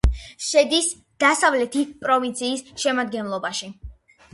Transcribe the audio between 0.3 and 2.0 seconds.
შედის დასავლეთი